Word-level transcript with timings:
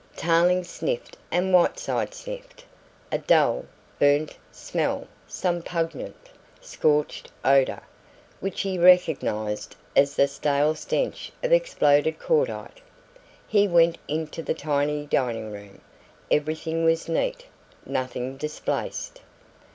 Tarling 0.17 0.63
sniffed 0.63 1.15
and 1.29 1.53
Whiteside 1.53 2.15
sniffed. 2.15 2.65
A 3.11 3.19
dull, 3.19 3.65
"burnt" 3.99 4.35
smell, 4.51 5.05
some 5.27 5.61
pungent, 5.61 6.15
"scorched" 6.59 7.31
odour, 7.45 7.83
which 8.39 8.61
he 8.61 8.79
recognised 8.79 9.75
as 9.95 10.15
the 10.15 10.27
stale 10.27 10.73
stench 10.73 11.31
of 11.43 11.51
exploded 11.53 12.17
cordite. 12.17 12.81
He 13.47 13.67
went 13.67 13.99
into 14.07 14.41
the 14.41 14.55
tiny 14.55 15.05
dining 15.05 15.51
room; 15.51 15.81
everything 16.31 16.83
was 16.83 17.07
neat, 17.07 17.45
nothing 17.85 18.37
displaced. 18.37 19.21